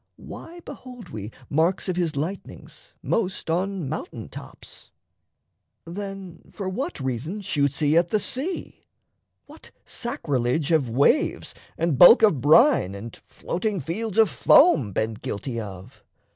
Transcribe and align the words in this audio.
Why 0.17 0.61
behold 0.61 1.09
we 1.09 1.31
Marks 1.47 1.87
of 1.87 1.95
his 1.95 2.15
lightnings 2.15 2.95
most 3.03 3.51
on 3.51 3.87
mountain 3.87 4.29
tops? 4.29 4.89
Then 5.85 6.49
for 6.51 6.67
what 6.67 6.99
reason 6.99 7.41
shoots 7.41 7.77
he 7.81 7.95
at 7.95 8.09
the 8.09 8.19
sea? 8.19 8.87
What 9.45 9.69
sacrilege 9.85 10.69
have 10.69 10.89
waves 10.89 11.53
and 11.77 11.99
bulk 11.99 12.23
of 12.23 12.41
brine 12.41 12.95
And 12.95 13.15
floating 13.27 13.79
fields 13.79 14.17
of 14.17 14.31
foam 14.31 14.91
been 14.91 15.13
guilty 15.13 15.59
of? 15.59 16.03